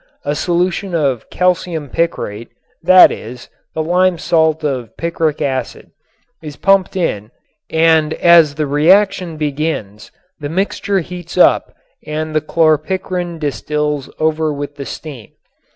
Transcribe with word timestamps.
A 0.25 0.33
solution 0.33 0.95
of 0.95 1.29
calcium 1.29 1.87
picrate, 1.87 2.49
that 2.81 3.11
is, 3.11 3.49
the 3.75 3.83
lime 3.83 4.17
salt 4.17 4.63
of 4.63 4.97
picric 4.97 5.43
acid, 5.43 5.91
is 6.41 6.55
pumped 6.55 6.95
in 6.95 7.29
and 7.69 8.15
as 8.15 8.55
the 8.55 8.65
reaction 8.65 9.37
begins 9.37 10.11
the 10.39 10.49
mixture 10.49 11.01
heats 11.01 11.37
up 11.37 11.75
and 12.07 12.33
the 12.33 12.41
chlorpicrin 12.41 13.37
distils 13.37 14.09
over 14.17 14.51
with 14.51 14.75
the 14.75 14.87
steam. 14.87 15.33